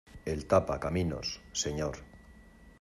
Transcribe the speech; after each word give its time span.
el 0.25 0.39
tapa--- 0.47 0.75
caminos, 0.85 1.27
señor. 1.63 1.95